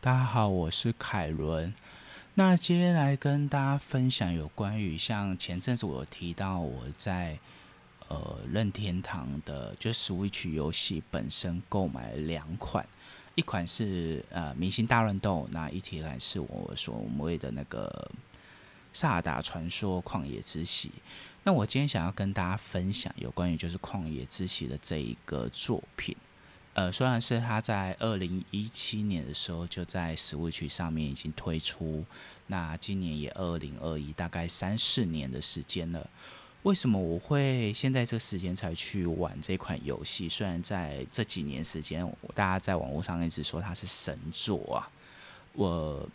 [0.00, 1.74] 大家好，我是凯伦。
[2.34, 7.36] 那今天来跟大家分享有关于像前阵子我有提到我在
[8.06, 12.86] 呃任天堂的就 Switch 游戏本身购买两款，
[13.34, 18.08] 一款是呃明星大乱斗，那一题来是我所谓的那个
[18.92, 20.92] 萨达传说旷野之息。
[21.42, 26.16] 那我今天想要跟大家分享有关于就是旷野之息的这一个作品。
[26.78, 32.04] 呃，虽然是他在二零一七年的时候就在 Switch 上面已经推出，
[32.46, 36.08] 那今年也二零二一，大概三四年的时间了。
[36.62, 40.28] 为什么我会现在这时间才去玩这款游戏？
[40.28, 44.88] 虽然在这几年时间，大家在网络上一直说它是神作啊。
[45.54, 46.08] 我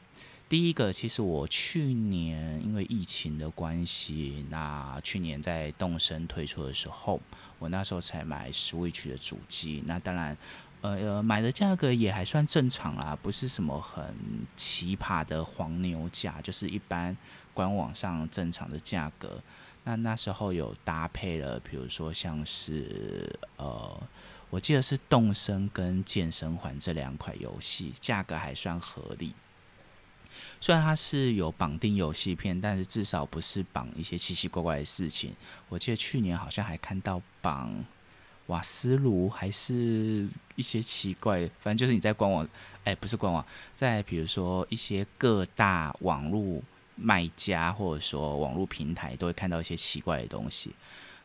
[0.53, 7.19] 第一个，其实我去年因为疫情的关系，那去年在动身推出的时候。
[7.57, 10.37] 我那时候才买 Switch 的主机，那当然，
[10.81, 14.05] 呃呃，买的价格也还算正常啦，不是什么很
[14.55, 17.17] 奇葩的黄牛价，就是一般
[17.55, 19.41] 官网上正常的价格。
[19.85, 23.99] 那那时候有搭配了，比如说像是呃，
[24.51, 29.33] 我记得是动身跟健身环这两款游戏，价格还算合理。
[30.61, 35.33] 虽然它是有绑定游戏片，但是至少不是绑一些奇奇怪怪的事情。
[35.69, 37.73] 我记得去年好像还看到绑
[38.47, 42.47] 瓦斯炉，还是一些奇怪，反正就是你在官网，
[42.83, 46.61] 哎，不是官网，在比如说一些各大网络
[46.95, 50.73] 卖家或者说网络平台，都会看到一些奇怪的东西。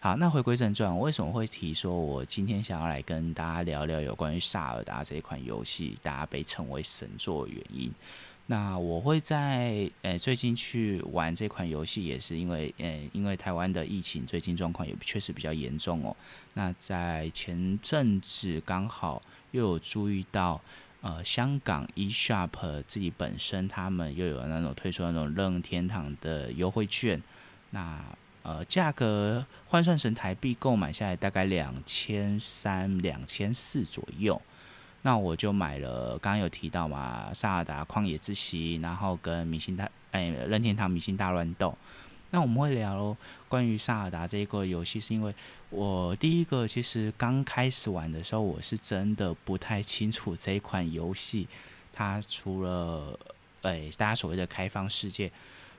[0.01, 7.93] 好，那回归正传，我为什么会提说我今天想要来跟大家聊聊有关于萨尔达这一款游戏，大家被称为神作的原因？
[8.51, 16.17] 那我会在呃最近去玩这款游戏，也是因为呃因为台湾的疫情最近状况也确实比较严重哦。
[16.55, 20.59] 那在前阵子刚好又有注意到，
[21.03, 27.23] 呃香港 eShop 自己本身他们又有那种推出那种任天堂的优惠券，
[27.73, 28.03] 那
[28.43, 34.41] 呃价格换算成台币购买下来大概两千三两千四左右。
[35.09, 41.71] 那我就买了，刚刚有提到嘛，《萨尔达旷野之息》，然后跟《明星大》哎，《任天堂明星大乱斗》。
[42.29, 43.17] 那我们会聊
[43.49, 45.35] 关于《萨尔达》这一个游戏，是因为
[45.71, 51.49] 我第一个其实刚开始玩的时候，我是真的不太清楚这一款游戏，
[51.91, 53.19] 它除了
[53.63, 55.33] 哎大家所谓的开放世界，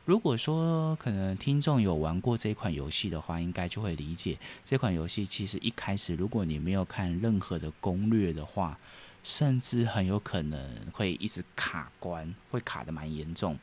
[0.05, 4.35] 如果说可能听众有玩过这款游戏的话，应该就会理解
[4.65, 8.75] 这款游戏其实一开始如果你没有看任何的攻略的话。
[9.23, 10.59] 甚至很有可能
[10.91, 13.57] 会一直卡关，会卡的蛮严重。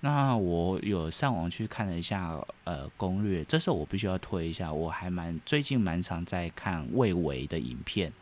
[0.00, 3.42] 那我有上网去看了一下，呃，攻略。
[3.44, 8.12] 这时候我必须要推一下，我还蛮最近蛮常在看魏维的影片。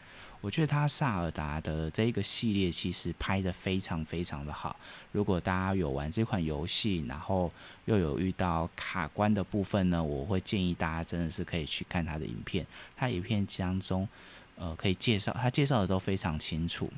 [0.40, 4.76] 我觉得他萨尔达的这一个系列其实拍的非常非常的好。
[5.10, 7.50] 如果大家有玩这款游戏，然后
[7.86, 12.66] 又有遇到卡关的部分呢，我会建议大家真的是可以去看他的影片。
[12.96, 14.08] 他影片当中。
[14.56, 16.90] 呃，可以介绍，他介绍的都非常清楚。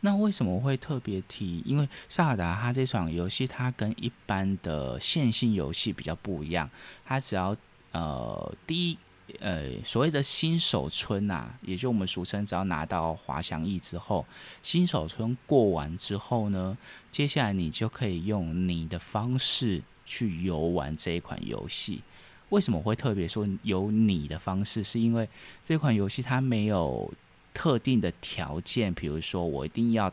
[0.00, 1.60] 那为什么会特别提？
[1.66, 6.70] 因为萨尔达它这场游戏，它跟一般的线性游戏比较不一样。
[7.04, 7.56] 它只要
[7.90, 8.98] 呃第一
[9.40, 14.24] 呃所谓的新手村呐，也就我们俗称，只要拿到滑翔翼之后，
[14.62, 16.78] 新手村过完之后呢，
[17.10, 22.02] 接下来你就可以用你的方式去游玩这一款游戏。
[22.50, 24.82] 为什么会特别说有你的方式？
[24.82, 25.28] 是因为
[25.64, 27.12] 这款游戏它没有
[27.52, 30.10] 特定的条件，比如说我一定要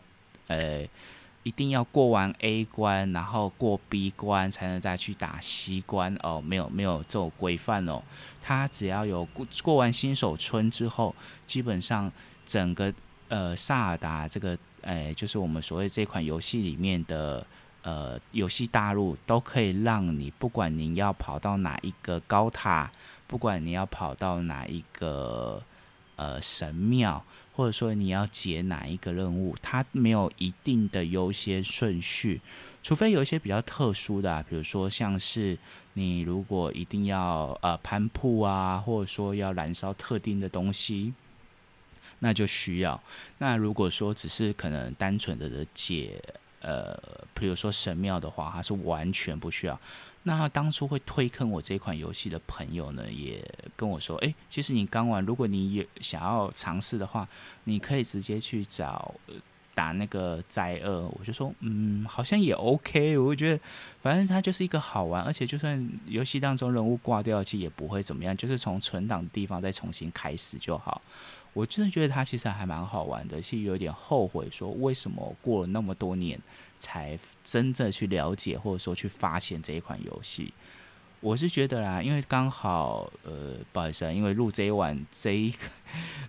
[0.47, 0.85] 呃
[1.44, 8.03] 一定要过完 A 关，然后过 B 关才能再去打 C 关哦，没有没有这种规范哦。
[8.41, 11.16] 它只要有过过完新手村之后，
[11.47, 12.12] 基本上
[12.46, 12.94] 整个
[13.29, 17.46] 呃萨尔达这个呃就是我们所谓这款游戏里面的。
[17.85, 22.91] 呃，游戏大陆都可以让你，不管你要跑到哪一个高塔，
[23.28, 25.62] 不管你要跑到哪一个
[26.16, 27.23] 呃神庙，
[27.53, 32.41] 或者说你要解哪一个任务，它没有一定的优先顺序，
[32.82, 35.55] 除非有一些比较特殊的，比如说像是
[35.93, 41.14] 你如果一定要呃攀铺啊，或者说要燃烧特定的东西，
[42.17, 42.99] 那就需要。
[43.37, 46.20] 那如果说只是可能单纯的的解。
[46.66, 47.00] 呃，
[47.35, 49.79] 比如说神庙的话，它是完全不需要。
[50.23, 53.40] 那当初会推坑我这款游戏的朋友呢，也
[53.76, 57.28] 跟我说，哎，其实你刚玩，如果你有想要尝试的话，
[57.66, 59.14] 你可以直接去找
[59.76, 63.16] 打那个灾厄，我就说，嗯，好像也 OK。
[63.20, 63.59] 我就觉得，
[64.02, 71.00] 反正它就是一个好玩，而且就算游戏当中人物挂掉，其实也不会怎么样，就是从存档地方再重新开始就好。
[71.55, 76.37] 我真的觉得它其实还蛮好玩的，其实有点后悔说，为什么过了那么多年
[76.81, 80.53] 才真正去了解或者说去发现这一款游戏。
[81.22, 85.55] 我是觉得啦，因为刚好，呃，不好意思啊，因为录这一晚这一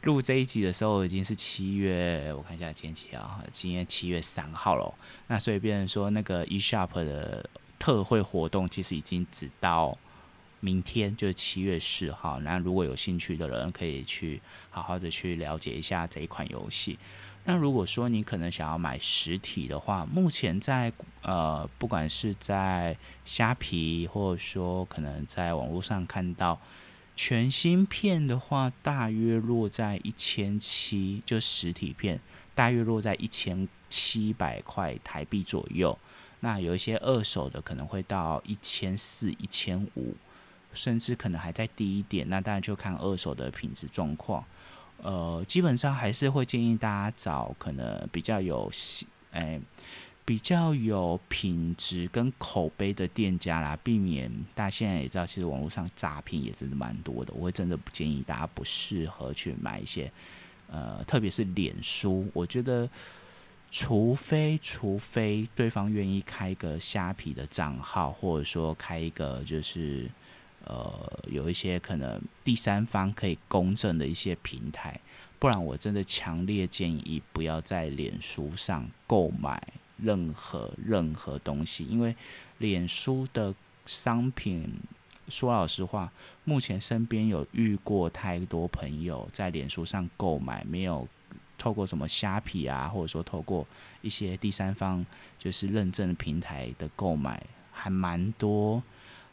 [0.05, 4.95] 录这一集的时候已经是七月，我看一下天气啊，今天七月三号了，
[5.27, 7.45] 那所以变成说那个 eShop 的
[7.81, 9.99] 特惠活动其实已经只到
[10.61, 12.41] 明天，就是七月四号。
[12.41, 16.99] 那如果有兴趣的人，可以去好好的去了解一下这一款游戏。
[17.45, 20.93] 那如果说你可能想要买实体的话，目前在
[21.23, 26.61] 呃，不管是在虾皮，或者说可能在网络上看到
[27.15, 32.21] 全新片的话，大约落在一千七，就实体片
[32.55, 35.97] 大约落在一千七百块台币左右。
[36.41, 40.15] 那有一些二手的可能会到一千四、一千五，
[40.77, 42.29] 甚至可能还再低一点。
[42.29, 44.45] 那当然就看二手的品质状况。
[45.03, 48.71] 呃，基本上还是会建议大家找可能比较有，
[49.31, 49.61] 哎，
[50.25, 57.35] 比较有品质跟口碑的店家啦，避免大家现在也知道，其实网络上诈骗也真的蛮多的。
[57.35, 60.11] 我会真的不建议大家不适合去买一些，
[60.71, 62.89] 呃，特别是脸书，我觉得，
[63.71, 70.11] 除非除非对方愿意开个虾皮的账号，或者说开一个就是。
[70.67, 75.01] 呃，有一些可能第三方可以公证的一些平台，
[75.39, 79.61] 不然我真的强烈建议不要在脸书上购买
[79.97, 82.15] 任何任何东西，因为
[82.59, 83.55] 脸书的
[83.85, 84.69] 商品，
[85.29, 86.13] 说老实话，
[86.45, 91.07] 目前身边有遇过太多朋友在脸书上购买，没有
[91.57, 93.67] 透过什么虾皮啊，或者说透过
[94.03, 95.07] 一些第三方
[95.39, 97.41] 就是认证平台的购买，
[97.71, 98.83] 还蛮多。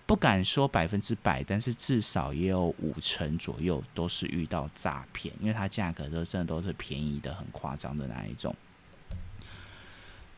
[0.06, 8.54] 不敢说百分之百，但是至少也有五成左右都是遇到诈骗，因为它价格都真的都是便宜的很夸张的那一种。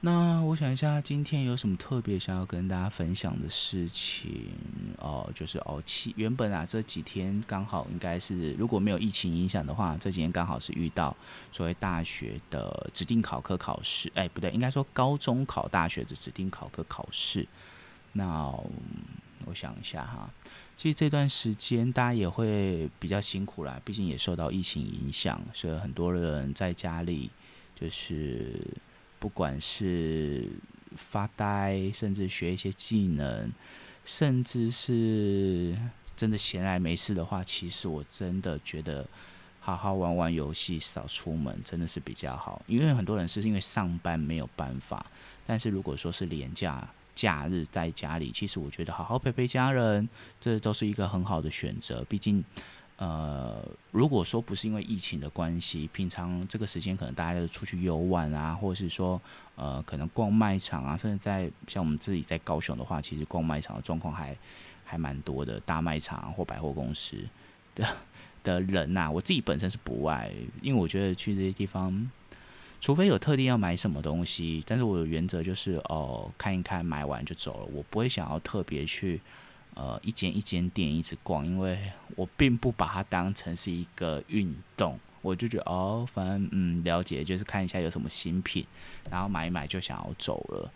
[0.02, 4.52] 那我想一下，今天有什么特别想要跟大家分享的事情？
[5.00, 11.16] 哦，就是哦，七原本啊这几天刚好应该是如果没有疫情影响的话，这几天刚好是遇到
[11.52, 17.48] 所谓大学的指定考科考试，哎，不对，应该说高中考大学的指定考科考试。
[18.12, 18.54] 那
[19.48, 20.30] 我想一下哈，
[20.76, 27.30] 其实这段时间大家也会比较辛苦啦，毕竟也受到疫情影响，所以很多人在家里
[27.76, 28.60] 就是
[29.20, 30.50] 不管是
[30.96, 33.52] 发呆，甚至学一些技能，
[34.04, 35.78] 甚至是
[36.18, 39.08] 真的闲来没事的话，其实我真的觉得
[39.60, 42.62] 好好玩玩游戏，少出门真的是比较好。
[42.68, 45.06] 因为很多人是因为上班没有办法，
[45.46, 46.90] 但是如果说是廉价。
[47.16, 50.08] 假日在家里，其实我觉得好好陪陪家人，
[50.40, 52.04] 这都是一个很好的选择。
[52.10, 52.44] 毕竟，
[52.98, 59.20] 呃，如果说不是因为疫情的关系，平常这个时间可能大家都出去游玩啊，或者是说，
[59.56, 64.38] 呃，可能逛卖场啊，甚至在像我们自己在高雄的话，其实逛卖场的状况还
[64.84, 67.18] 还蛮多的，大卖场或百货公司
[67.74, 67.88] 的
[68.44, 70.30] 的人呐，我自己本身是不爱，
[70.62, 72.12] 因为我觉得去这些地方。
[72.80, 77.66] 除非有特定要买什么东西，但是我的原则就是哦，看一看，买完就走了。
[77.74, 79.19] 我不会想要特别去
[79.74, 81.80] 呃一间一间店一直逛，因为
[82.16, 85.00] 我并不把它当成是一个运动。
[85.22, 88.63] 我就觉得哦，反正嗯，了解就是看一下有什么新品，
[89.10, 90.72] 然后买一买就想要走了。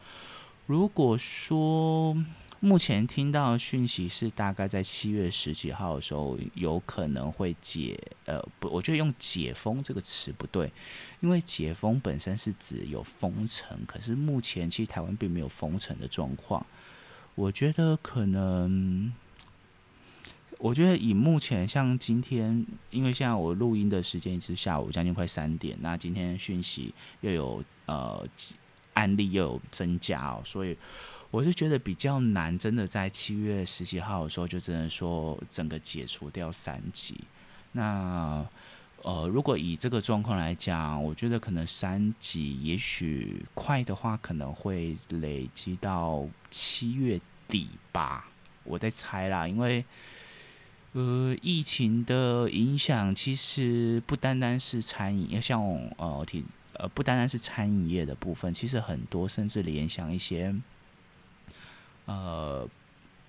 [0.66, 2.18] 如果说
[2.62, 10.70] 目前听到讯息是大概在七月十几号的时候有可能会解，呃，不，我觉得用解封这个词不对，
[11.22, 16.66] 因为解封本身是指有封城，可是目前其实台湾并没有封城的状况。
[17.36, 19.14] 我觉得可能，
[20.58, 28.28] 我觉得以目前像今天，因为现在我录音的时间是下午将近快三点，那今天讯息又有呃
[28.96, 30.78] 案例又有增加哦，所以。
[31.32, 37.16] 我是觉得比较难，真的在七月十几号的时候就只能说整个解除掉三级。
[37.74, 38.44] 那
[39.04, 48.28] 呃，如果以这个状况来讲，我觉得可能三级也许快的话，可能会累积到七月底吧。
[48.64, 49.86] 我在猜啦，因为
[50.94, 55.62] 呃，疫情的影响其实不单单是餐饮，像
[55.98, 56.44] 呃，体
[56.74, 60.56] 呃，不单单是餐饮业的部分，其实很多甚至联想一些。
[62.10, 62.68] 呃，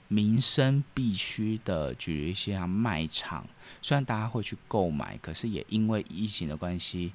[0.08, 3.44] 民生必须的，举一些卖场，
[3.82, 7.12] 虽然大家会去购买，可是也因为疫情的关系，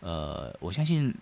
[0.00, 1.14] 呃，我相信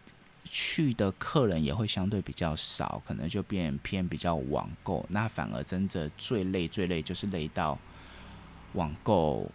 [0.47, 5.05] 去的客人也会相对比较少，可能就变偏比较网购。
[5.11, 7.79] 那反而真的最累最累就是累到
[8.73, 9.51] 网购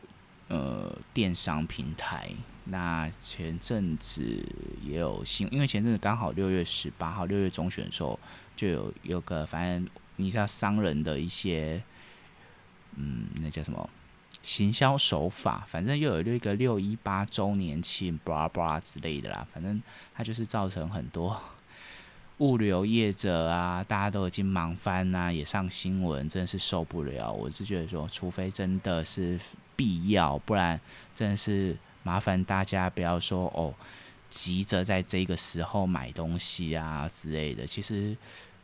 [0.47, 2.29] 呃电商平台。
[2.65, 4.21] 那前阵子
[4.83, 8.19] 也有新，因为前阵子刚好六月十八号六月中选的时候，
[8.55, 11.81] 就有有个反正你知道商人的一些，
[12.95, 13.89] 嗯，那叫什么
[14.43, 19.81] 行销手法，反正又有一个六一八周年庆，巴拉巴拉之类的啦，反正
[20.13, 21.41] 它就是造成很多
[22.39, 27.31] 物流业者啊，大家都已经忙翻啦，也上新闻，真的是受不了。
[27.31, 29.39] 我是觉得说，除非真的是
[29.75, 30.79] 必要，不然
[31.15, 31.77] 真的是。
[32.01, 33.75] 麻烦大家不要说哦，
[34.29, 37.67] 急着在这个时候买东西啊之类的。
[37.67, 38.15] 其实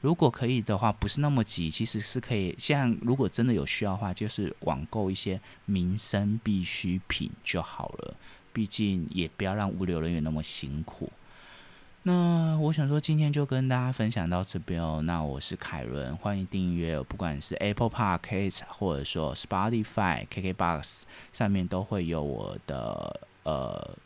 [0.05, 2.53] 如果可以的话，不是那么急，其实是可以。
[2.59, 8.13] 像如果真的有需要的话，就是网购一些民生必需品就好了。
[8.53, 11.11] 毕竟也不要让物流人员那么辛苦。
[12.03, 15.01] 那我想说，今天就跟大家分享到这边哦。
[15.01, 21.01] 那我是凯伦，欢迎订阅，不管是 Apple Podcast 或者说 Spotify、KKBox
[21.33, 23.97] 上面都会有我的呃，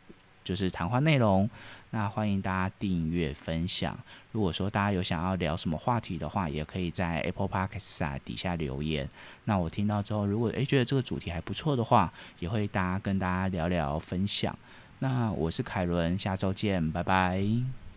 [0.50, 1.48] 就是谈话内容。
[1.90, 3.96] 那欢迎大家订阅分享。
[4.32, 9.08] 如果说大家有想要聊什么话题的话，也可以在 Apple Podcast 啊底下留言。
[9.44, 14.58] 那我听到之后，如果诶觉得这个主题还不错的话，也会大家跟大家聊聊分享。
[14.98, 17.89] 那我是凯伦，下周见，拜拜。